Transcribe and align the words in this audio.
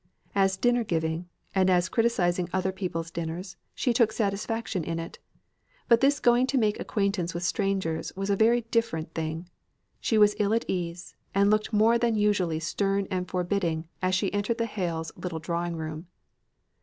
As 0.33 0.57
dinner 0.57 0.83
giving, 0.83 1.29
and 1.53 1.69
as 1.69 1.87
criticising 1.87 2.49
other 2.51 2.71
people's 2.71 3.11
dinners, 3.11 3.55
she 3.75 3.93
took 3.93 4.11
satisfaction 4.11 4.83
in 4.83 4.97
it. 4.97 5.19
But 5.87 6.01
this 6.01 6.19
going 6.19 6.47
to 6.47 6.57
make 6.57 6.79
acquaintance 6.79 7.35
with 7.35 7.43
strangers 7.43 8.11
was 8.15 8.31
a 8.31 8.35
very 8.35 8.61
different 8.61 9.13
thing. 9.13 9.47
She 9.99 10.17
was 10.17 10.35
ill 10.39 10.55
at 10.55 10.65
ease, 10.67 11.13
and 11.35 11.51
looked 11.51 11.71
more 11.71 11.99
than 11.99 12.15
usually 12.15 12.59
stern 12.59 13.07
and 13.11 13.29
forbidding 13.29 13.87
as 14.01 14.15
she 14.15 14.33
entered 14.33 14.57
the 14.57 14.65
Hales' 14.65 15.11
little 15.15 15.37
drawing 15.37 15.75
room. 15.75 16.07